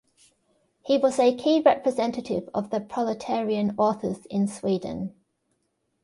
He 0.83 0.97
was 0.97 1.19
a 1.19 1.35
key 1.37 1.61
representative 1.63 2.49
of 2.55 2.71
the 2.71 2.79
proletarian 2.81 3.75
authors 3.77 4.25
in 4.31 4.47
Sweden. 4.47 5.13